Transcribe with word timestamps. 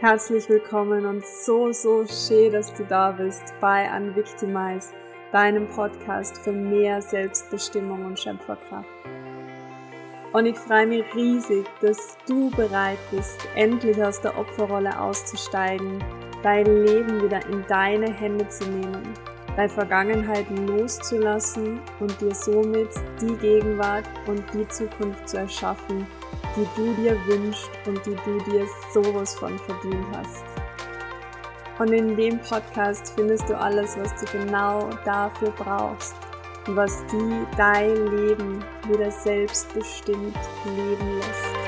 Herzlich 0.00 0.48
willkommen 0.48 1.06
und 1.06 1.26
so, 1.26 1.72
so 1.72 2.06
schön, 2.06 2.52
dass 2.52 2.72
du 2.72 2.84
da 2.84 3.10
bist 3.10 3.42
bei 3.60 3.90
Unvictimize, 3.96 4.92
deinem 5.32 5.66
Podcast 5.66 6.38
für 6.38 6.52
mehr 6.52 7.02
Selbstbestimmung 7.02 8.04
und 8.04 8.16
Schöpferkraft. 8.16 8.88
Und 10.32 10.46
ich 10.46 10.56
freue 10.56 10.86
mich 10.86 11.04
riesig, 11.16 11.66
dass 11.80 12.16
du 12.28 12.48
bereit 12.50 13.00
bist, 13.10 13.40
endlich 13.56 14.00
aus 14.00 14.20
der 14.20 14.38
Opferrolle 14.38 15.00
auszusteigen, 15.00 15.98
dein 16.44 16.66
Leben 16.86 17.20
wieder 17.20 17.44
in 17.48 17.64
deine 17.66 18.12
Hände 18.12 18.48
zu 18.48 18.68
nehmen, 18.68 19.02
deine 19.56 19.68
Vergangenheit 19.68 20.46
loszulassen 20.68 21.80
und 21.98 22.20
dir 22.20 22.36
somit 22.36 22.90
die 23.20 23.34
Gegenwart 23.38 24.08
und 24.28 24.44
die 24.54 24.68
Zukunft 24.68 25.28
zu 25.28 25.38
erschaffen, 25.38 26.06
die 26.56 26.66
du 26.76 26.94
dir 26.94 27.16
wünschst 27.26 27.70
und 27.86 28.04
die 28.06 28.16
du 28.24 28.38
dir 28.50 28.66
sowas 28.92 29.34
von 29.34 29.58
verdient 29.58 30.06
hast. 30.16 30.44
Und 31.78 31.92
in 31.92 32.16
dem 32.16 32.40
Podcast 32.40 33.12
findest 33.14 33.48
du 33.48 33.56
alles, 33.56 33.96
was 33.98 34.14
du 34.16 34.38
genau 34.38 34.90
dafür 35.04 35.52
brauchst 35.52 36.14
und 36.66 36.76
was 36.76 37.04
die 37.06 37.46
dein 37.56 37.94
Leben 38.08 38.64
wieder 38.88 39.10
selbstbestimmt 39.10 40.36
leben 40.64 41.18
lässt. 41.18 41.67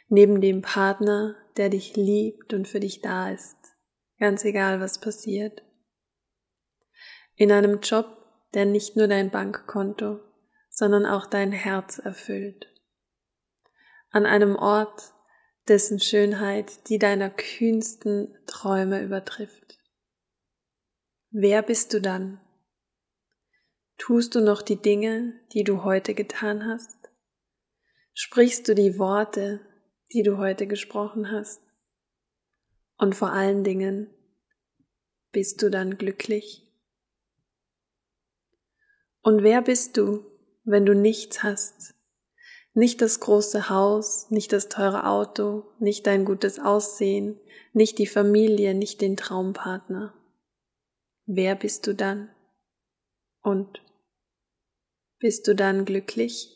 Neben 0.07 0.41
dem 0.41 0.61
Partner, 0.61 1.35
der 1.57 1.69
dich 1.69 1.95
liebt 1.95 2.53
und 2.53 2.67
für 2.67 2.79
dich 2.79 3.01
da 3.01 3.31
ist, 3.31 3.57
ganz 4.19 4.45
egal 4.45 4.79
was 4.79 4.99
passiert. 4.99 5.63
In 7.35 7.51
einem 7.51 7.79
Job, 7.79 8.18
der 8.53 8.65
nicht 8.65 8.95
nur 8.95 9.07
dein 9.07 9.31
Bankkonto, 9.31 10.19
sondern 10.69 11.05
auch 11.05 11.25
dein 11.25 11.51
Herz 11.51 11.99
erfüllt. 11.99 12.67
An 14.11 14.25
einem 14.25 14.55
Ort, 14.55 15.13
dessen 15.67 15.99
Schönheit 15.99 16.89
die 16.89 16.97
deiner 16.97 17.29
kühnsten 17.29 18.35
Träume 18.47 19.01
übertrifft. 19.03 19.77
Wer 21.31 21.61
bist 21.61 21.93
du 21.93 22.01
dann? 22.01 22.41
Tust 23.97 24.33
du 24.33 24.41
noch 24.41 24.61
die 24.61 24.81
Dinge, 24.81 25.39
die 25.53 25.63
du 25.63 25.83
heute 25.83 26.15
getan 26.15 26.65
hast? 26.65 26.97
Sprichst 28.13 28.67
du 28.67 28.73
die 28.73 28.97
Worte, 28.97 29.59
die 30.11 30.23
du 30.23 30.37
heute 30.37 30.65
gesprochen 30.65 31.31
hast? 31.31 31.61
Und 32.97 33.15
vor 33.15 33.31
allen 33.31 33.63
Dingen, 33.63 34.09
bist 35.31 35.61
du 35.61 35.69
dann 35.69 35.97
glücklich? 35.97 36.68
Und 39.21 39.43
wer 39.43 39.61
bist 39.61 39.97
du, 39.97 40.25
wenn 40.63 40.85
du 40.85 40.95
nichts 40.95 41.43
hast? 41.43 41.93
Nicht 42.73 43.01
das 43.01 43.19
große 43.19 43.69
Haus, 43.69 44.31
nicht 44.31 44.53
das 44.53 44.69
teure 44.69 45.05
Auto, 45.05 45.65
nicht 45.79 46.07
dein 46.07 46.23
gutes 46.23 46.59
Aussehen, 46.59 47.39
nicht 47.73 47.97
die 47.97 48.07
Familie, 48.07 48.73
nicht 48.73 49.01
den 49.01 49.17
Traumpartner. 49.17 50.13
Wer 51.25 51.55
bist 51.55 51.87
du 51.87 51.93
dann? 51.93 52.29
Und 53.41 53.83
bist 55.19 55.47
du 55.47 55.55
dann 55.55 55.83
glücklich? 55.83 56.55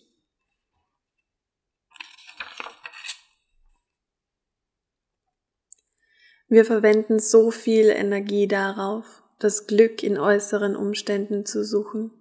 Wir 6.47 6.65
verwenden 6.65 7.19
so 7.19 7.51
viel 7.51 7.89
Energie 7.89 8.47
darauf, 8.47 9.23
das 9.39 9.67
Glück 9.67 10.03
in 10.03 10.17
äußeren 10.19 10.75
Umständen 10.75 11.45
zu 11.45 11.65
suchen 11.65 12.11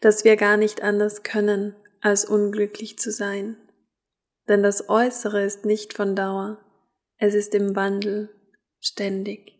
dass 0.00 0.24
wir 0.24 0.36
gar 0.36 0.56
nicht 0.56 0.82
anders 0.82 1.22
können, 1.22 1.74
als 2.00 2.24
unglücklich 2.24 2.98
zu 2.98 3.10
sein. 3.10 3.56
Denn 4.48 4.62
das 4.62 4.88
Äußere 4.88 5.44
ist 5.44 5.64
nicht 5.64 5.92
von 5.92 6.16
Dauer, 6.16 6.58
es 7.18 7.34
ist 7.34 7.54
im 7.54 7.76
Wandel, 7.76 8.34
ständig. 8.80 9.58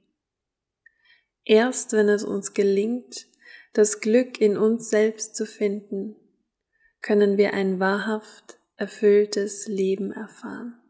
Erst 1.44 1.92
wenn 1.92 2.08
es 2.08 2.24
uns 2.24 2.54
gelingt, 2.54 3.26
das 3.72 4.00
Glück 4.00 4.40
in 4.40 4.56
uns 4.56 4.90
selbst 4.90 5.36
zu 5.36 5.46
finden, 5.46 6.16
können 7.02 7.36
wir 7.38 7.54
ein 7.54 7.80
wahrhaft 7.80 8.58
erfülltes 8.76 9.66
Leben 9.68 10.10
erfahren. 10.12 10.80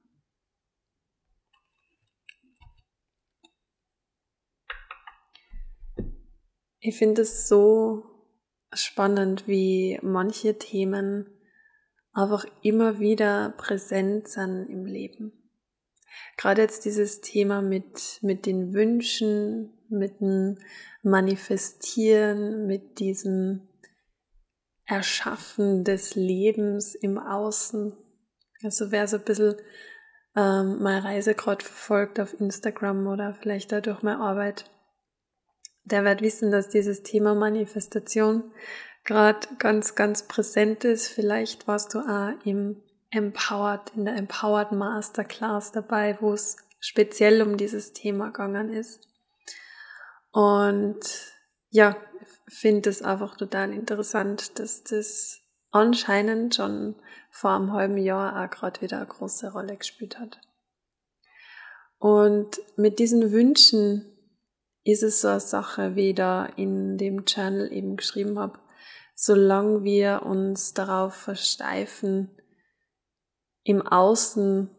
Ich 6.78 6.96
finde 6.96 7.22
es 7.22 7.46
so 7.48 8.19
spannend, 8.72 9.46
wie 9.46 9.98
manche 10.02 10.58
Themen 10.58 11.26
einfach 12.12 12.44
immer 12.62 12.98
wieder 12.98 13.54
präsent 13.56 14.28
sind 14.28 14.66
im 14.68 14.84
Leben. 14.84 15.32
Gerade 16.36 16.62
jetzt 16.62 16.84
dieses 16.84 17.20
Thema 17.20 17.62
mit, 17.62 18.18
mit 18.22 18.46
den 18.46 18.72
Wünschen, 18.72 19.72
mit 19.88 20.20
dem 20.20 20.58
Manifestieren, 21.02 22.66
mit 22.66 22.98
diesem 22.98 23.68
Erschaffen 24.84 25.84
des 25.84 26.14
Lebens 26.14 26.94
im 26.94 27.18
Außen. 27.18 27.96
Also 28.62 28.90
wer 28.90 29.06
so 29.06 29.18
ein 29.18 29.24
bisschen 29.24 29.54
ähm, 30.36 30.82
meine 30.82 31.04
Reise 31.04 31.34
gerade 31.34 31.64
verfolgt 31.64 32.20
auf 32.20 32.38
Instagram 32.38 33.06
oder 33.06 33.34
vielleicht 33.34 33.72
dadurch 33.72 34.02
meine 34.02 34.20
Arbeit, 34.20 34.70
der 35.84 36.04
wird 36.04 36.22
wissen, 36.22 36.50
dass 36.50 36.68
dieses 36.68 37.02
Thema 37.02 37.34
Manifestation 37.34 38.52
gerade 39.04 39.46
ganz, 39.58 39.94
ganz 39.94 40.26
präsent 40.26 40.84
ist. 40.84 41.08
Vielleicht 41.08 41.66
warst 41.66 41.94
du 41.94 42.00
auch 42.00 42.32
im 42.44 42.82
Empowered, 43.10 43.92
in 43.96 44.04
der 44.04 44.16
Empowered 44.16 44.72
Masterclass 44.72 45.72
dabei, 45.72 46.16
wo 46.20 46.32
es 46.32 46.56
speziell 46.78 47.42
um 47.42 47.56
dieses 47.56 47.92
Thema 47.92 48.26
gegangen 48.26 48.72
ist. 48.72 49.08
Und 50.32 51.00
ja, 51.70 51.96
finde 52.48 52.90
es 52.90 53.02
einfach 53.02 53.36
total 53.36 53.72
interessant, 53.72 54.58
dass 54.58 54.82
das 54.84 55.40
anscheinend 55.70 56.54
schon 56.54 56.96
vor 57.30 57.50
einem 57.50 57.72
halben 57.72 57.96
Jahr 57.96 58.44
auch 58.44 58.50
gerade 58.50 58.80
wieder 58.80 58.98
eine 58.98 59.06
große 59.06 59.52
Rolle 59.52 59.76
gespielt 59.76 60.18
hat. 60.18 60.40
Und 61.98 62.60
mit 62.76 62.98
diesen 62.98 63.30
Wünschen 63.30 64.09
ist 64.90 65.02
es 65.02 65.20
so 65.20 65.28
eine 65.28 65.40
Sache, 65.40 65.96
wie 65.96 66.10
ich 66.10 66.14
da 66.14 66.46
in 66.46 66.96
dem 66.96 67.24
Channel 67.24 67.72
eben 67.72 67.96
geschrieben 67.96 68.38
habe, 68.38 68.58
solange 69.14 69.84
wir 69.84 70.22
uns 70.24 70.72
darauf 70.72 71.14
versteifen, 71.14 72.30
im 73.62 73.82
Außen 73.82 74.70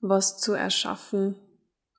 was 0.00 0.38
zu 0.38 0.52
erschaffen, 0.52 1.36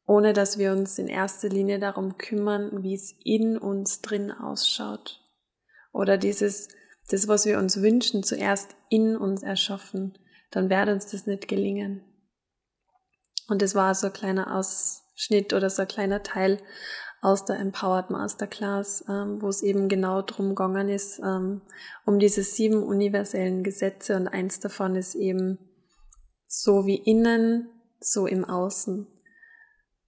ohne 0.05 0.33
dass 0.33 0.57
wir 0.57 0.71
uns 0.71 0.97
in 0.97 1.07
erster 1.07 1.49
Linie 1.49 1.79
darum 1.79 2.17
kümmern, 2.17 2.83
wie 2.83 2.93
es 2.93 3.13
in 3.23 3.57
uns 3.57 4.01
drin 4.01 4.31
ausschaut. 4.31 5.21
Oder 5.91 6.17
dieses, 6.17 6.69
das, 7.09 7.27
was 7.27 7.45
wir 7.45 7.57
uns 7.57 7.81
wünschen, 7.81 8.23
zuerst 8.23 8.75
in 8.89 9.17
uns 9.17 9.43
erschaffen, 9.43 10.17
dann 10.51 10.69
wird 10.69 10.89
uns 10.89 11.07
das 11.07 11.25
nicht 11.25 11.47
gelingen. 11.47 12.03
Und 13.47 13.61
das 13.61 13.75
war 13.75 13.95
so 13.95 14.07
ein 14.07 14.13
kleiner 14.13 14.55
Ausschnitt 14.55 15.53
oder 15.53 15.69
so 15.69 15.81
ein 15.81 15.87
kleiner 15.87 16.23
Teil 16.23 16.61
aus 17.21 17.45
der 17.45 17.59
Empowered 17.59 18.09
Masterclass, 18.09 19.03
ähm, 19.09 19.41
wo 19.41 19.49
es 19.49 19.63
eben 19.63 19.89
genau 19.89 20.21
drum 20.21 20.49
gegangen 20.49 20.89
ist, 20.89 21.19
ähm, 21.19 21.61
um 22.05 22.19
diese 22.19 22.43
sieben 22.43 22.83
universellen 22.83 23.63
Gesetze 23.63 24.15
und 24.15 24.27
eins 24.27 24.59
davon 24.59 24.95
ist 24.95 25.15
eben 25.15 25.57
so 26.47 26.85
wie 26.85 26.97
innen, 26.97 27.69
so 27.99 28.27
im 28.27 28.45
Außen. 28.45 29.07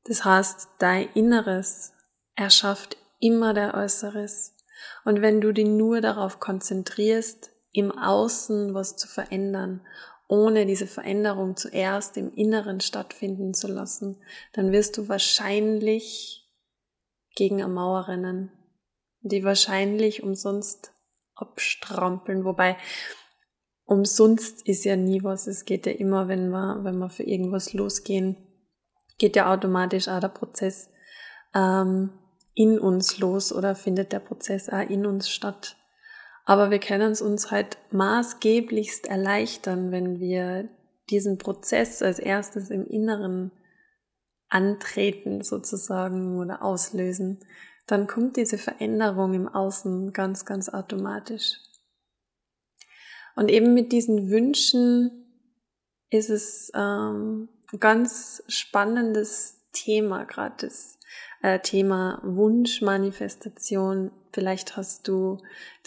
Das 0.06 0.24
heißt, 0.24 0.70
dein 0.80 1.10
Inneres 1.14 1.94
erschafft 2.36 2.98
immer 3.20 3.54
dein 3.54 3.72
Äußeres. 3.72 4.56
Und 5.04 5.22
wenn 5.22 5.42
du 5.42 5.52
dich 5.52 5.68
nur 5.68 6.02
darauf 6.02 6.40
konzentrierst, 6.40 7.52
im 7.72 7.92
Außen 7.92 8.74
was 8.74 8.96
zu 8.96 9.08
verändern, 9.08 9.86
ohne 10.28 10.66
diese 10.66 10.88
Veränderung 10.88 11.58
zuerst 11.58 12.16
im 12.18 12.34
Inneren 12.34 12.82
stattfinden 12.82 13.54
zu 13.54 13.68
lassen, 13.68 14.22
dann 14.54 14.72
wirst 14.72 14.98
du 14.98 15.10
wahrscheinlich 15.10 16.49
gegen 17.40 17.64
eine 17.64 17.74
Mauer 17.74 18.10
rennen, 18.10 18.52
die 19.22 19.46
wahrscheinlich 19.46 20.24
umsonst 20.24 20.92
abstrampeln, 21.36 22.44
wobei 22.44 22.76
umsonst 23.86 24.68
ist 24.68 24.84
ja 24.84 24.98
nie 24.98 25.24
was. 25.24 25.48
Es 25.48 25.64
geht 25.64 25.86
ja 25.86 25.94
immer, 25.94 26.28
wenn 26.28 26.50
wir, 26.50 26.80
wenn 26.84 26.98
wir 26.98 27.10
für 27.10 27.24
irgendwas 27.24 27.72
losgehen, 27.72 28.36
geht 29.18 29.38
ja 29.38 29.52
automatisch 29.52 30.10
auch 30.10 30.20
der 30.20 30.28
Prozess 30.28 30.90
ähm, 31.56 32.10
in 32.56 32.78
uns 32.78 33.20
los 33.20 33.54
oder 33.54 33.74
findet 33.74 34.12
der 34.12 34.20
Prozess 34.20 34.68
auch 34.68 34.90
in 34.90 35.06
uns 35.06 35.30
statt. 35.30 35.78
Aber 36.44 36.72
wir 36.72 36.80
können 36.80 37.14
es 37.14 37.22
uns 37.22 37.52
halt 37.52 37.78
maßgeblichst 37.92 39.08
erleichtern, 39.08 39.92
wenn 39.92 40.20
wir 40.20 40.68
diesen 41.10 41.38
Prozess 41.38 42.02
als 42.02 42.20
erstes 42.20 42.70
im 42.70 42.86
Inneren 42.86 43.52
antreten 44.50 45.42
sozusagen 45.44 46.40
oder 46.40 46.62
auslösen. 46.64 47.40
Dann 47.88 48.08
kommt 48.08 48.38
diese 48.38 48.58
Veränderung 48.58 49.34
im 49.34 49.48
Außen 49.48 50.14
ganz, 50.14 50.46
ganz 50.46 50.70
automatisch. 50.70 51.60
Und 53.36 53.50
eben 53.50 53.74
mit 53.74 53.92
diesen 53.92 54.30
Wünschen 54.30 55.26
ist 56.10 56.30
es 56.30 56.72
ähm, 56.76 57.50
ein 57.72 57.80
ganz 57.80 58.44
spannendes 58.48 59.62
Thema, 59.72 60.26
gerade 60.26 60.68
das 60.68 61.00
äh, 61.42 61.60
Thema 61.60 62.20
Wunschmanifestation. 62.24 64.12
Vielleicht 64.34 64.78
hast 64.78 65.08
du 65.08 65.38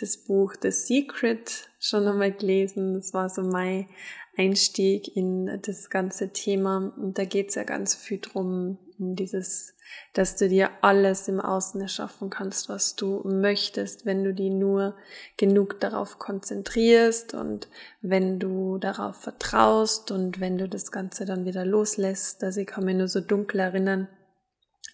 das 0.00 0.16
Buch 0.16 0.54
The 0.60 0.70
Secret 0.70 1.68
schon 1.78 2.06
einmal 2.06 2.32
gelesen. 2.32 2.94
Das 2.94 3.12
war 3.12 3.28
so 3.28 3.42
mein 3.42 3.88
Einstieg 4.36 5.14
in 5.14 5.60
das 5.62 5.90
ganze 5.90 6.32
Thema. 6.32 6.92
Und 6.96 7.18
da 7.18 7.24
geht 7.24 7.50
es 7.50 7.54
ja 7.54 7.64
ganz 7.64 7.94
viel 7.94 8.18
drum, 8.18 8.78
um 8.98 9.14
dieses, 9.14 9.74
dass 10.14 10.36
du 10.36 10.48
dir 10.48 10.70
alles 10.80 11.28
im 11.28 11.40
Außen 11.40 11.80
erschaffen 11.80 12.30
kannst, 12.30 12.68
was 12.68 12.96
du 12.96 13.20
möchtest, 13.24 14.06
wenn 14.06 14.24
du 14.24 14.32
die 14.32 14.50
nur 14.50 14.96
genug 15.36 15.80
darauf 15.80 16.18
konzentrierst 16.18 17.34
und 17.34 17.68
wenn 18.00 18.38
du 18.38 18.78
darauf 18.78 19.16
vertraust 19.16 20.10
und 20.10 20.40
wenn 20.40 20.56
du 20.56 20.68
das 20.68 20.90
Ganze 20.90 21.26
dann 21.26 21.44
wieder 21.44 21.66
loslässt. 21.66 22.42
Also 22.42 22.60
ich 22.60 22.66
kann 22.66 22.84
mich 22.84 22.96
nur 22.96 23.08
so 23.08 23.20
dunkel 23.20 23.60
erinnern, 23.60 24.08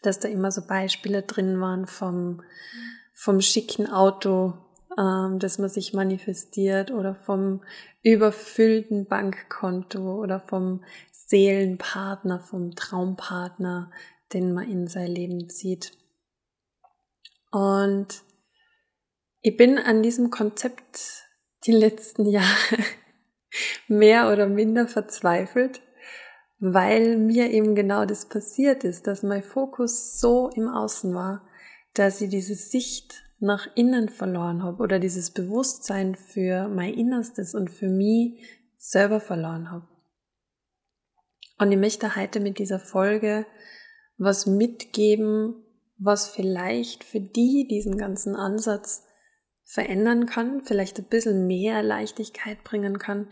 dass 0.02 0.18
da 0.18 0.28
immer 0.28 0.50
so 0.50 0.66
Beispiele 0.66 1.22
drin 1.22 1.60
waren 1.60 1.86
vom, 1.86 2.42
vom 3.14 3.40
schicken 3.40 3.86
Auto, 3.88 4.54
ähm, 4.98 5.38
das 5.38 5.58
man 5.58 5.68
sich 5.68 5.94
manifestiert 5.94 6.90
oder 6.90 7.14
vom 7.14 7.62
überfüllten 8.02 9.06
Bankkonto 9.06 10.20
oder 10.20 10.40
vom 10.40 10.84
Seelenpartner, 11.12 12.40
vom 12.40 12.74
Traumpartner, 12.74 13.90
den 14.32 14.52
man 14.52 14.68
in 14.68 14.88
sein 14.88 15.10
Leben 15.10 15.48
zieht. 15.48 15.92
Und 17.50 18.22
ich 19.40 19.56
bin 19.56 19.78
an 19.78 20.02
diesem 20.02 20.30
Konzept 20.30 21.28
die 21.64 21.72
letzten 21.72 22.26
Jahre 22.30 22.78
mehr 23.86 24.32
oder 24.32 24.46
minder 24.48 24.88
verzweifelt, 24.88 25.80
weil 26.58 27.16
mir 27.16 27.50
eben 27.50 27.74
genau 27.74 28.04
das 28.04 28.26
passiert 28.26 28.82
ist, 28.84 29.06
dass 29.06 29.22
mein 29.22 29.42
Fokus 29.42 30.18
so 30.18 30.50
im 30.50 30.68
Außen 30.68 31.14
war, 31.14 31.48
dass 31.94 32.20
ich 32.20 32.30
diese 32.30 32.54
Sicht 32.54 33.27
nach 33.40 33.68
innen 33.76 34.08
verloren 34.08 34.62
habe 34.62 34.82
oder 34.82 34.98
dieses 34.98 35.30
Bewusstsein 35.30 36.14
für 36.16 36.68
mein 36.68 36.94
Innerstes 36.94 37.54
und 37.54 37.70
für 37.70 37.88
mich 37.88 38.42
selber 38.76 39.20
verloren 39.20 39.70
habe. 39.70 39.86
Und 41.58 41.72
ich 41.72 41.78
möchte 41.78 42.16
heute 42.16 42.40
mit 42.40 42.58
dieser 42.58 42.78
Folge 42.78 43.46
was 44.16 44.46
mitgeben, 44.46 45.64
was 45.98 46.28
vielleicht 46.28 47.04
für 47.04 47.20
die 47.20 47.66
diesen 47.68 47.96
ganzen 47.96 48.36
Ansatz 48.36 49.04
verändern 49.64 50.26
kann, 50.26 50.62
vielleicht 50.62 50.98
ein 50.98 51.08
bisschen 51.08 51.46
mehr 51.46 51.82
Leichtigkeit 51.82 52.64
bringen 52.64 52.98
kann 52.98 53.28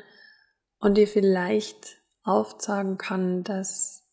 und 0.79 0.97
dir 0.97 1.09
vielleicht 1.09 1.99
aufzeigen 2.23 2.99
kann, 2.99 3.43
dass 3.43 4.05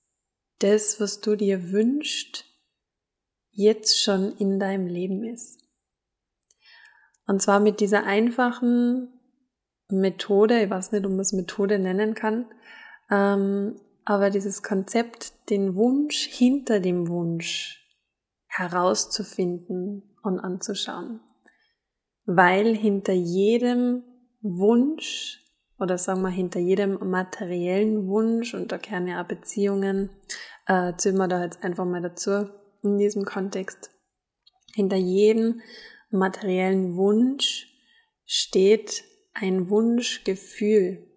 das, 0.59 0.99
was 0.99 1.19
du 1.19 1.35
dir 1.35 1.71
wünschst, 1.71 2.45
jetzt 3.51 4.01
schon 4.01 4.35
in 4.37 4.59
deinem 4.59 4.87
Leben 4.87 5.23
ist. 5.23 5.62
Und 7.25 7.41
zwar 7.41 7.59
mit 7.59 7.79
dieser 7.79 8.03
einfachen 8.03 9.09
Methode, 9.89 10.63
ich 10.63 10.69
weiß 10.69 10.91
nicht, 10.91 11.05
ob 11.05 11.11
man 11.11 11.21
es 11.21 11.33
Methode 11.33 11.79
nennen 11.79 12.13
kann, 12.13 12.45
ähm, 13.09 13.79
aber 14.05 14.29
dieses 14.29 14.63
Konzept, 14.63 15.49
den 15.49 15.75
Wunsch 15.75 16.27
hinter 16.27 16.79
dem 16.79 17.07
Wunsch 17.07 17.79
herauszufinden 18.47 20.15
und 20.23 20.39
anzuschauen. 20.39 21.21
Weil 22.25 22.75
hinter 22.75 23.13
jedem 23.13 24.03
Wunsch 24.41 25.43
oder 25.79 25.97
sagen 25.97 26.21
wir 26.21 26.29
hinter 26.29 26.59
jedem 26.59 27.09
materiellen 27.09 28.07
Wunsch 28.07 28.53
und 28.53 28.71
da 28.71 28.77
kehren 28.77 29.07
ja 29.07 29.21
auch 29.21 29.27
Beziehungen, 29.27 30.09
äh, 30.67 30.93
zählen 30.97 31.17
wir 31.17 31.27
da 31.27 31.43
jetzt 31.43 31.63
einfach 31.63 31.85
mal 31.85 32.01
dazu 32.01 32.49
in 32.83 32.97
diesem 32.97 33.25
Kontext. 33.25 33.91
Hinter 34.73 34.95
jedem 34.95 35.61
materiellen 36.13 36.95
Wunsch 36.95 37.67
steht 38.25 39.03
ein 39.33 39.69
Wunschgefühl. 39.69 41.09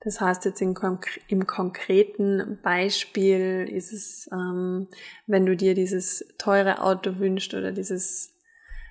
Das 0.00 0.20
heißt 0.20 0.44
jetzt 0.44 0.60
im, 0.60 0.74
konkreten 1.46 2.60
Beispiel 2.62 3.66
ist 3.72 3.92
es, 3.92 4.28
ähm, 4.30 4.88
wenn 5.26 5.46
du 5.46 5.56
dir 5.56 5.74
dieses 5.74 6.26
teure 6.38 6.82
Auto 6.82 7.18
wünschst 7.18 7.54
oder 7.54 7.72
dieses, 7.72 8.36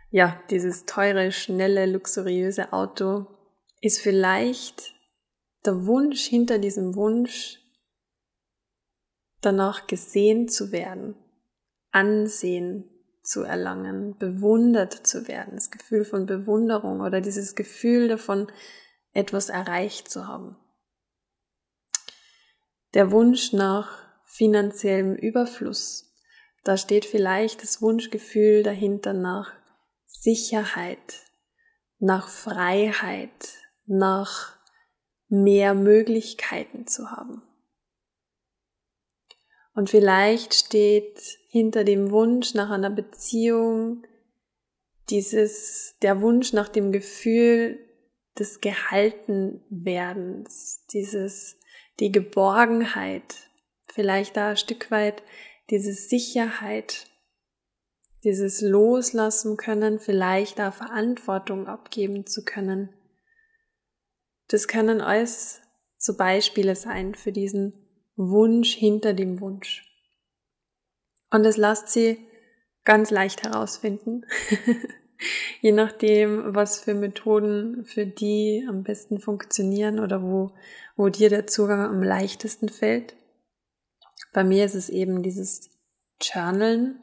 ja, 0.09 0.41
dieses 0.50 0.86
teure, 0.86 1.31
schnelle, 1.31 1.86
luxuriöse 1.86 2.74
Auto, 2.74 3.27
ist 3.81 4.00
vielleicht 4.00 4.96
der 5.65 5.86
Wunsch 5.86 6.24
hinter 6.25 6.57
diesem 6.57 6.96
Wunsch, 6.96 7.60
danach 9.41 9.86
gesehen 9.86 10.48
zu 10.48 10.72
werden, 10.72 11.15
Ansehen 11.91 12.92
zu 13.24 13.44
erlangen, 13.44 14.18
bewundert 14.18 15.08
zu 15.08 15.27
werden, 15.27 15.56
das 15.56 15.72
Gefühl 15.72 16.06
von 16.06 16.25
Bewunderung 16.25 17.01
oder 17.01 17.22
dieses 17.22 17.56
Gefühl 17.56 18.08
davon, 18.10 18.51
etwas 19.13 19.50
erreicht 19.50 20.10
zu 20.10 20.27
haben. 20.27 20.58
Der 22.94 23.12
Wunsch 23.12 23.53
nach 23.53 23.98
finanziellem 24.25 25.15
Überfluss, 25.15 26.13
da 26.63 26.77
steht 26.77 27.06
vielleicht 27.06 27.63
das 27.63 27.82
Wunschgefühl 27.82 28.63
dahinter 28.63 29.13
nach 29.13 29.51
Sicherheit, 30.06 31.22
nach 32.00 32.27
Freiheit, 32.27 33.58
nach 33.86 34.58
mehr 35.27 35.74
Möglichkeiten 35.74 36.88
zu 36.88 37.12
haben. 37.12 37.42
Und 39.75 39.89
vielleicht 39.89 40.53
steht 40.53 41.39
hinter 41.50 41.84
dem 41.84 42.12
Wunsch 42.12 42.53
nach 42.53 42.70
einer 42.70 42.92
Beziehung 42.92 44.06
dieses, 45.10 45.96
der 46.01 46.22
Wunsch 46.22 46.53
nach 46.53 46.70
dem 46.70 46.92
Gefühl 46.92 47.80
des 48.38 48.62
Gehaltenwerdens, 48.62 50.86
dieses, 50.92 51.58
die 52.00 52.12
Geborgenheit, 52.12 53.50
vielleicht 53.92 54.38
da 54.38 54.50
ein 54.50 54.58
Stück 54.58 54.92
weit 54.92 55.24
diese 55.70 55.94
Sicherheit, 55.94 57.08
dieses 58.24 58.62
Loslassen 58.62 59.58
können, 59.58 60.00
vielleicht 60.00 60.60
da 60.60 60.72
Verantwortung 60.72 61.68
abgeben 61.68 62.25
zu 62.25 62.46
können. 62.46 62.94
Das 64.48 64.68
können 64.68 65.01
alles 65.01 65.62
so 65.98 66.15
Beispiele 66.15 66.75
sein 66.75 67.15
für 67.15 67.32
diesen 67.32 67.82
Wunsch 68.15 68.74
hinter 68.74 69.13
dem 69.13 69.39
Wunsch. 69.39 69.89
Und 71.32 71.43
das 71.43 71.58
lasst 71.58 71.89
sie 71.89 72.17
ganz 72.84 73.12
leicht 73.12 73.43
herausfinden. 73.43 74.25
Je 75.62 75.72
nachdem, 75.72 76.53
was 76.53 76.79
für 76.79 76.93
Methoden 76.93 77.86
für 77.86 78.05
die 78.05 78.65
am 78.67 78.84
besten 78.84 79.20
funktionieren 79.20 80.00
oder 80.00 80.22
wo, 80.22 80.51
wo 80.96 81.10
dir 81.10 81.29
der 81.29 81.48
Zugang 81.48 81.82
am 81.82 82.03
leichtesten 82.03 82.70
fällt. 82.70 83.15
Bei 84.34 84.43
mir 84.43 84.65
ist 84.65 84.75
es 84.75 84.89
eben 84.89 85.24
dieses 85.24 85.70
Journalen, 86.22 87.00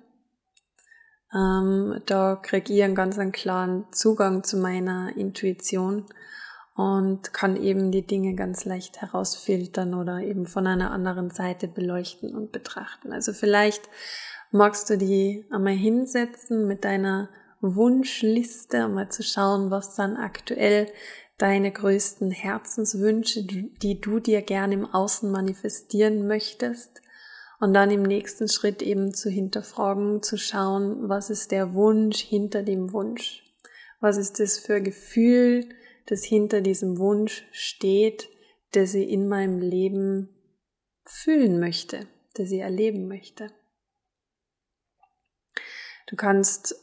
Ähm, 1.33 2.02
da 2.07 2.37
kriege 2.37 2.73
ich 2.75 2.83
einen 2.83 2.95
ganz 2.95 3.19
einen 3.19 3.33
klaren 3.33 3.87
Zugang 3.93 4.43
zu 4.43 4.57
meiner 4.57 5.17
Intuition 5.17 6.07
und 6.75 7.33
kann 7.33 7.57
eben 7.57 7.91
die 7.91 8.07
Dinge 8.07 8.35
ganz 8.35 8.65
leicht 8.65 9.00
herausfiltern 9.00 9.95
oder 9.95 10.21
eben 10.21 10.47
von 10.47 10.67
einer 10.67 10.91
anderen 10.91 11.31
Seite 11.31 11.69
beleuchten 11.69 12.35
und 12.35 12.53
betrachten. 12.53 13.12
Also 13.12 13.33
vielleicht 13.33 13.89
magst 14.50 14.89
du 14.91 14.97
die 14.97 15.45
einmal 15.50 15.75
hinsetzen 15.75 16.67
mit 16.67 16.85
deiner 16.85 17.29
Wunschliste, 17.61 18.87
um 18.87 18.95
mal 18.95 19.11
zu 19.11 19.23
schauen, 19.23 19.71
was 19.71 19.95
dann 19.95 20.17
aktuell 20.17 20.87
deine 21.39 21.73
größten 21.73 22.31
Herzenswünsche, 22.31 23.45
die 23.45 24.00
du 24.00 24.21
dir 24.21 24.43
gerne 24.43 24.75
im 24.75 24.87
Außen 24.87 25.31
manifestieren 25.31 26.27
möchtest. 26.27 27.00
Und 27.61 27.75
dann 27.75 27.91
im 27.91 28.03
nächsten 28.03 28.49
Schritt 28.49 28.81
eben 28.81 29.12
zu 29.12 29.29
hinterfragen, 29.29 30.23
zu 30.23 30.39
schauen, 30.39 31.09
was 31.11 31.29
ist 31.29 31.50
der 31.50 31.75
Wunsch 31.75 32.21
hinter 32.21 32.62
dem 32.62 32.93
Wunsch? 32.95 33.45
Was 34.00 34.17
ist 34.17 34.41
das 34.41 34.59
für 34.59 34.81
Gefühl, 34.81 35.69
das 36.11 36.25
hinter 36.25 36.61
diesem 36.61 36.99
Wunsch 36.99 37.47
steht, 37.52 38.29
der 38.75 38.87
sie 38.87 39.05
in 39.05 39.29
meinem 39.29 39.59
Leben 39.59 40.29
fühlen 41.05 41.59
möchte, 41.59 42.07
der 42.37 42.47
sie 42.47 42.59
erleben 42.59 43.09
möchte? 43.09 43.50
Du 46.09 46.17
kannst 46.17 46.75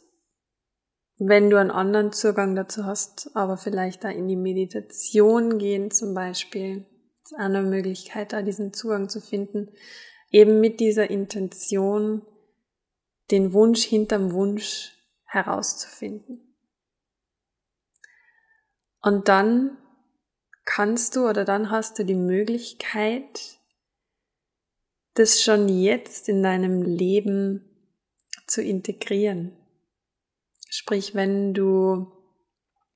wenn 1.19 1.50
du 1.50 1.57
einen 1.57 1.72
anderen 1.72 2.12
Zugang 2.12 2.55
dazu 2.55 2.86
hast, 2.86 3.31
aber 3.34 3.57
vielleicht 3.57 4.03
da 4.03 4.10
in 4.10 4.27
die 4.27 4.36
Meditation 4.36 5.57
gehen 5.57 5.89
zum 5.89 6.13
Beispiel, 6.13 6.86
das 7.24 7.31
ist 7.31 7.38
eine 7.39 7.63
Möglichkeit, 7.63 8.34
da 8.34 8.43
diesen 8.43 8.72
Zugang 8.72 9.10
zu 9.10 9.19
finden, 9.19 9.72
eben 10.29 10.60
mit 10.60 10.79
dieser 10.79 11.10
Intention, 11.10 12.22
den 13.31 13.51
Wunsch 13.51 13.84
hinterm 13.84 14.31
Wunsch 14.31 14.93
herauszufinden. 15.25 16.46
Und 19.01 19.27
dann 19.27 19.77
kannst 20.65 21.15
du 21.15 21.27
oder 21.27 21.45
dann 21.45 21.71
hast 21.71 21.97
du 21.97 22.05
die 22.05 22.15
Möglichkeit, 22.15 23.57
das 25.13 25.41
schon 25.41 25.67
jetzt 25.69 26.29
in 26.29 26.43
deinem 26.43 26.83
Leben 26.83 27.63
zu 28.45 28.61
integrieren. 28.61 29.57
Sprich, 30.69 31.15
wenn 31.15 31.53
du, 31.53 32.11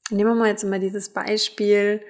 nehmen 0.09 0.29
wir 0.31 0.35
mal 0.35 0.49
jetzt 0.49 0.63
mal 0.63 0.79
dieses 0.79 1.09
Beispiel, 1.09 2.01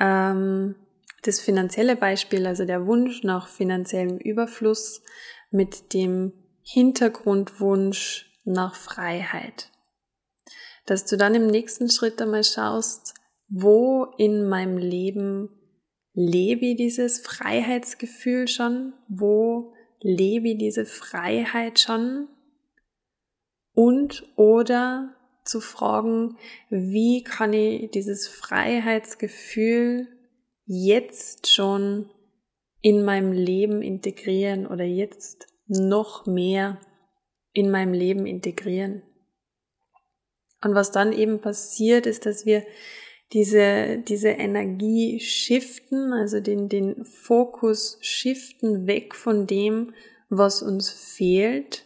ähm, 0.00 0.74
das 1.22 1.40
finanzielle 1.40 1.96
Beispiel, 1.96 2.46
also 2.46 2.64
der 2.64 2.86
Wunsch 2.86 3.22
nach 3.22 3.48
finanziellem 3.48 4.18
Überfluss 4.18 5.02
mit 5.50 5.94
dem 5.94 6.32
Hintergrundwunsch 6.62 8.30
nach 8.44 8.74
Freiheit. 8.74 9.70
Dass 10.86 11.06
du 11.06 11.16
dann 11.16 11.34
im 11.34 11.46
nächsten 11.46 11.88
Schritt 11.88 12.20
einmal 12.20 12.44
schaust, 12.44 13.14
wo 13.56 14.06
in 14.18 14.48
meinem 14.48 14.78
Leben 14.78 15.48
lebe 16.12 16.66
ich 16.66 16.76
dieses 16.76 17.20
Freiheitsgefühl 17.20 18.48
schon, 18.48 18.94
wo 19.08 19.72
lebe 20.00 20.48
ich 20.48 20.58
diese 20.58 20.84
Freiheit 20.84 21.78
schon 21.78 22.28
und 23.72 24.28
oder 24.36 25.14
zu 25.44 25.60
fragen, 25.60 26.36
wie 26.68 27.22
kann 27.22 27.52
ich 27.52 27.90
dieses 27.92 28.26
Freiheitsgefühl 28.26 30.08
jetzt 30.66 31.48
schon 31.48 32.10
in 32.80 33.04
meinem 33.04 33.30
Leben 33.30 33.82
integrieren 33.82 34.66
oder 34.66 34.84
jetzt 34.84 35.46
noch 35.68 36.26
mehr 36.26 36.80
in 37.52 37.70
meinem 37.70 37.92
Leben 37.92 38.26
integrieren. 38.26 39.02
Und 40.60 40.74
was 40.74 40.90
dann 40.90 41.12
eben 41.12 41.40
passiert, 41.40 42.06
ist, 42.06 42.26
dass 42.26 42.46
wir 42.46 42.64
diese, 43.32 43.98
diese 43.98 44.28
Energie 44.28 45.18
shiften, 45.20 46.12
also 46.12 46.40
den, 46.40 46.68
den 46.68 47.04
Fokus 47.04 47.98
shiften 48.00 48.86
weg 48.86 49.14
von 49.14 49.46
dem, 49.46 49.94
was 50.28 50.62
uns 50.62 50.90
fehlt, 50.90 51.84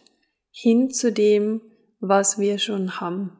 hin 0.51 0.91
zu 0.91 1.11
dem, 1.11 1.61
was 1.99 2.39
wir 2.39 2.59
schon 2.59 2.99
haben. 2.99 3.37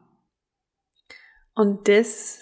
Und 1.54 1.88
das 1.88 2.40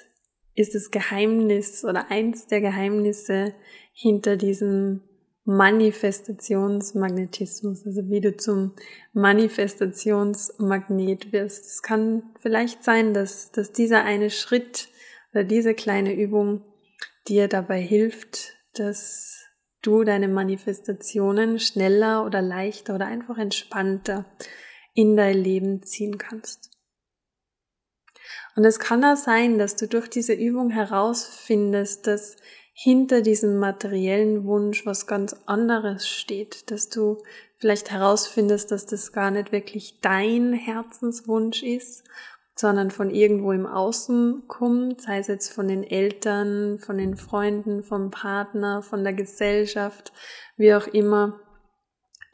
ist 0.54 0.74
das 0.74 0.90
Geheimnis 0.90 1.84
oder 1.84 2.10
eins 2.10 2.46
der 2.46 2.60
Geheimnisse 2.60 3.54
hinter 3.92 4.36
diesem 4.36 5.02
Manifestationsmagnetismus, 5.44 7.86
also 7.86 8.10
wie 8.10 8.20
du 8.20 8.36
zum 8.36 8.72
Manifestationsmagnet 9.14 11.32
wirst. 11.32 11.66
Es 11.66 11.82
kann 11.82 12.22
vielleicht 12.40 12.84
sein, 12.84 13.14
dass, 13.14 13.50
dass 13.50 13.72
dieser 13.72 14.04
eine 14.04 14.28
Schritt 14.30 14.90
oder 15.32 15.44
diese 15.44 15.74
kleine 15.74 16.14
Übung 16.14 16.64
dir 17.28 17.48
dabei 17.48 17.80
hilft, 17.80 18.54
dass 18.74 19.44
du 19.82 20.04
deine 20.04 20.28
Manifestationen 20.28 21.60
schneller 21.60 22.24
oder 22.24 22.42
leichter 22.42 22.94
oder 22.94 23.06
einfach 23.06 23.38
entspannter 23.38 24.24
in 24.94 25.16
dein 25.16 25.36
Leben 25.36 25.82
ziehen 25.82 26.18
kannst. 26.18 26.70
Und 28.56 28.64
es 28.64 28.80
kann 28.80 29.04
auch 29.04 29.16
sein, 29.16 29.58
dass 29.58 29.76
du 29.76 29.86
durch 29.86 30.08
diese 30.08 30.32
Übung 30.32 30.70
herausfindest, 30.70 32.06
dass 32.06 32.36
hinter 32.72 33.22
diesem 33.22 33.58
materiellen 33.58 34.44
Wunsch 34.44 34.84
was 34.86 35.06
ganz 35.06 35.34
anderes 35.46 36.08
steht, 36.08 36.70
dass 36.70 36.88
du 36.88 37.18
vielleicht 37.58 37.90
herausfindest, 37.90 38.70
dass 38.70 38.86
das 38.86 39.12
gar 39.12 39.30
nicht 39.30 39.52
wirklich 39.52 40.00
dein 40.00 40.52
Herzenswunsch 40.52 41.62
ist, 41.62 42.04
sondern 42.58 42.90
von 42.90 43.10
irgendwo 43.10 43.52
im 43.52 43.66
Außen 43.66 44.48
kommt, 44.48 45.02
sei 45.02 45.18
es 45.18 45.28
jetzt 45.28 45.52
von 45.52 45.68
den 45.68 45.84
Eltern, 45.84 46.80
von 46.80 46.98
den 46.98 47.16
Freunden, 47.16 47.84
vom 47.84 48.10
Partner, 48.10 48.82
von 48.82 49.04
der 49.04 49.12
Gesellschaft, 49.12 50.12
wie 50.56 50.74
auch 50.74 50.88
immer, 50.88 51.38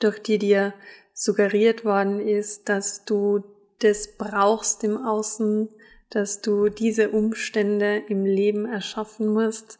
durch 0.00 0.22
die 0.22 0.38
dir 0.38 0.72
suggeriert 1.12 1.84
worden 1.84 2.20
ist, 2.20 2.70
dass 2.70 3.04
du 3.04 3.44
das 3.80 4.16
brauchst 4.16 4.82
im 4.82 4.96
Außen, 4.96 5.68
dass 6.08 6.40
du 6.40 6.70
diese 6.70 7.10
Umstände 7.10 7.98
im 8.08 8.24
Leben 8.24 8.64
erschaffen 8.64 9.26
musst 9.26 9.78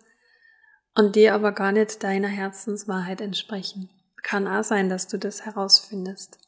und 0.95 1.17
die 1.17 1.31
aber 1.31 1.53
gar 1.53 1.73
nicht 1.73 2.03
deiner 2.03 2.29
Herzenswahrheit 2.29 3.23
entsprechen. 3.23 3.89
Kann 4.23 4.47
auch 4.47 4.65
sein, 4.65 4.91
dass 4.91 5.09
du 5.09 5.19
das 5.19 5.47
herausfindest. 5.47 6.39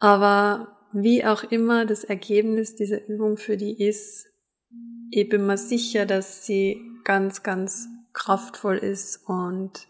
Aber 0.00 0.79
wie 0.92 1.24
auch 1.24 1.44
immer 1.44 1.86
das 1.86 2.04
Ergebnis 2.04 2.74
dieser 2.74 3.06
Übung 3.08 3.36
für 3.36 3.56
die 3.56 3.82
ist, 3.82 4.26
ich 5.10 5.28
bin 5.28 5.46
mir 5.46 5.58
sicher, 5.58 6.06
dass 6.06 6.46
sie 6.46 6.80
ganz, 7.04 7.42
ganz 7.42 7.88
kraftvoll 8.12 8.78
ist 8.78 9.28
und 9.28 9.88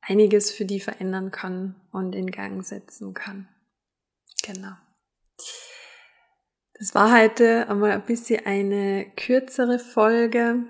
einiges 0.00 0.50
für 0.50 0.64
die 0.64 0.80
verändern 0.80 1.30
kann 1.30 1.74
und 1.92 2.14
in 2.14 2.30
Gang 2.30 2.64
setzen 2.64 3.14
kann. 3.14 3.48
Genau. 4.42 4.72
Das 6.74 6.94
war 6.94 7.14
heute 7.14 7.68
einmal 7.68 7.92
ein 7.92 8.04
bisschen 8.04 8.44
eine 8.46 9.10
kürzere 9.16 9.78
Folge, 9.78 10.64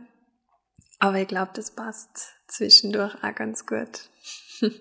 aber 0.99 1.19
ich 1.19 1.29
glaube, 1.29 1.53
das 1.55 1.71
passt 1.71 2.35
zwischendurch 2.49 3.15
auch 3.23 3.35
ganz 3.35 3.65
gut. 3.65 4.11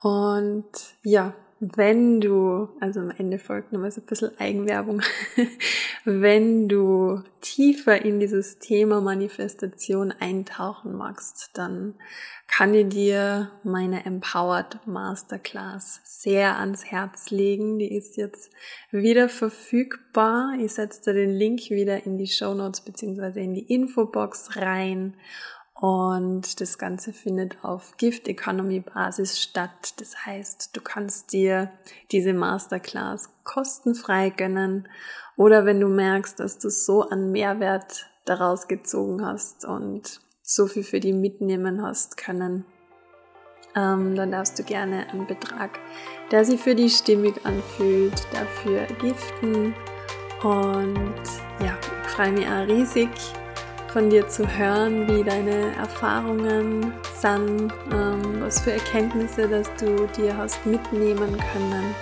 und 0.00 0.70
ja, 1.02 1.34
wenn 1.60 2.20
du, 2.20 2.68
also 2.80 3.00
am 3.00 3.10
Ende 3.10 3.38
folgt 3.38 3.72
nochmal 3.72 3.90
so 3.90 4.00
ein 4.00 4.06
bisschen 4.06 4.38
Eigenwerbung, 4.38 5.02
wenn 6.04 6.68
du 6.68 7.22
tiefer 7.40 8.04
in 8.04 8.20
dieses 8.20 8.58
Thema 8.58 9.00
Manifestation 9.00 10.12
eintauchen 10.12 10.96
magst, 10.96 11.50
dann 11.54 11.94
kann 12.46 12.74
ich 12.74 12.88
dir 12.88 13.50
meine 13.64 14.06
Empowered 14.06 14.86
Masterclass 14.86 16.00
sehr 16.04 16.58
ans 16.58 16.84
Herz 16.84 17.30
legen. 17.30 17.78
Die 17.78 17.92
ist 17.92 18.16
jetzt 18.16 18.50
wieder 18.90 19.28
verfügbar. 19.28 20.54
Ich 20.60 20.72
setze 20.72 21.12
dir 21.12 21.14
den 21.14 21.34
Link 21.34 21.70
wieder 21.70 22.06
in 22.06 22.18
die 22.18 22.28
Show 22.28 22.54
Notes 22.54 22.80
beziehungsweise 22.80 23.40
in 23.40 23.54
die 23.54 23.72
Infobox 23.72 24.56
rein. 24.56 25.16
Und 25.80 26.60
das 26.60 26.76
Ganze 26.76 27.12
findet 27.12 27.62
auf 27.64 27.96
Gift 27.98 28.26
Economy 28.26 28.80
Basis 28.80 29.40
statt. 29.40 30.00
Das 30.00 30.26
heißt, 30.26 30.76
du 30.76 30.80
kannst 30.80 31.32
dir 31.32 31.70
diese 32.10 32.32
Masterclass 32.32 33.30
kostenfrei 33.44 34.30
gönnen 34.30 34.88
oder 35.36 35.66
wenn 35.66 35.80
du 35.80 35.86
merkst, 35.86 36.40
dass 36.40 36.58
du 36.58 36.68
so 36.68 37.02
an 37.02 37.30
Mehrwert 37.30 38.10
daraus 38.24 38.66
gezogen 38.66 39.24
hast 39.24 39.64
und 39.64 40.20
so 40.42 40.66
viel 40.66 40.82
für 40.82 40.98
die 40.98 41.12
mitnehmen 41.12 41.80
hast 41.80 42.16
können, 42.16 42.64
ähm, 43.76 44.16
dann 44.16 44.32
darfst 44.32 44.58
du 44.58 44.64
gerne 44.64 45.08
einen 45.10 45.28
Betrag, 45.28 45.78
der 46.32 46.44
sich 46.44 46.60
für 46.60 46.74
dich 46.74 46.96
stimmig 46.96 47.34
anfühlt, 47.46 48.26
dafür 48.32 48.86
giften. 49.00 49.74
Und 50.42 51.22
ja, 51.60 51.78
ich 52.04 52.10
freue 52.10 52.32
mich 52.32 52.46
auch 52.48 52.66
riesig, 52.66 53.10
von 53.92 54.10
dir 54.10 54.28
zu 54.28 54.46
hören, 54.46 55.08
wie 55.08 55.24
deine 55.24 55.74
Erfahrungen 55.76 56.92
sind, 57.20 57.72
ähm, 57.92 58.40
was 58.40 58.60
für 58.60 58.72
Erkenntnisse, 58.72 59.48
dass 59.48 59.70
du 59.76 60.06
dir 60.16 60.36
hast 60.36 60.64
mitnehmen 60.66 61.36
können. 61.52 61.94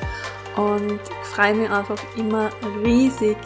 Und 0.57 1.01
ich 1.01 1.29
freue 1.29 1.55
mich 1.55 1.71
einfach 1.71 2.03
immer 2.17 2.51
riesig 2.83 3.37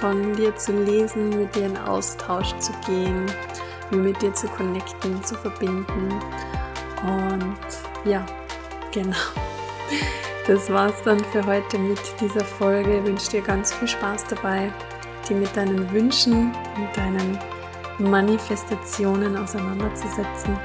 von 0.00 0.34
dir 0.34 0.54
zu 0.56 0.72
lesen, 0.72 1.30
mit 1.30 1.54
dir 1.54 1.66
in 1.66 1.76
Austausch 1.76 2.54
zu 2.58 2.72
gehen, 2.86 3.26
mit 3.90 4.20
dir 4.22 4.32
zu 4.34 4.48
connecten, 4.48 5.22
zu 5.22 5.34
verbinden. 5.36 6.08
Und 7.02 7.56
ja, 8.04 8.24
genau. 8.92 9.16
Das 10.46 10.70
war's 10.70 11.02
dann 11.04 11.24
für 11.32 11.44
heute 11.46 11.78
mit 11.78 12.00
dieser 12.20 12.44
Folge. 12.44 12.98
Ich 12.98 13.04
wünsche 13.04 13.30
dir 13.30 13.40
ganz 13.40 13.72
viel 13.72 13.88
Spaß 13.88 14.26
dabei, 14.26 14.70
dir 15.26 15.36
mit 15.36 15.56
deinen 15.56 15.90
Wünschen 15.90 16.52
und 16.76 16.96
deinen 16.96 17.38
Manifestationen 17.98 19.36
auseinanderzusetzen. 19.36 20.56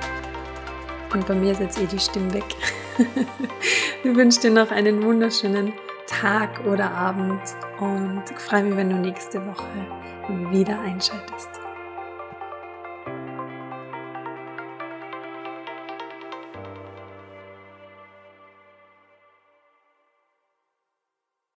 Und 1.13 1.27
bei 1.27 1.35
mir 1.35 1.51
ist 1.51 1.61
jetzt 1.61 1.81
eh 1.81 1.85
die 1.85 1.99
Stimme 1.99 2.33
weg. 2.33 2.55
ich 4.03 4.15
wünsche 4.15 4.41
dir 4.41 4.51
noch 4.51 4.71
einen 4.71 5.03
wunderschönen 5.03 5.73
Tag 6.07 6.65
oder 6.65 6.91
Abend 6.91 7.41
und 7.79 8.23
freue 8.37 8.63
mich, 8.63 8.75
wenn 8.75 8.89
du 8.89 8.95
nächste 8.97 9.45
Woche 9.45 9.67
wieder 10.51 10.79
einschaltest. 10.81 11.58